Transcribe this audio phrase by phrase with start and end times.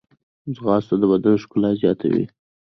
[0.55, 2.25] ځغاسته د بدن ښکلا زیاتوي